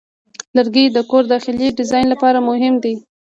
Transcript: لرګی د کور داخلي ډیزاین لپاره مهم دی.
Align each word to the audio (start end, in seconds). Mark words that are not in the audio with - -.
لرګی 0.55 0.85
د 0.91 0.97
کور 1.09 1.23
داخلي 1.33 1.67
ډیزاین 1.79 2.05
لپاره 2.13 2.39
مهم 2.49 2.75
دی. 2.83 2.95